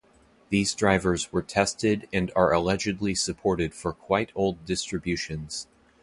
These 0.49 0.73
drivers 0.73 1.31
were 1.31 1.43
tested 1.43 2.09
and 2.11 2.31
are 2.35 2.51
allegedly 2.51 3.13
supported 3.13 3.75
for 3.75 3.93
quite 3.93 4.31
old 4.33 4.65
distributions. 4.65 5.67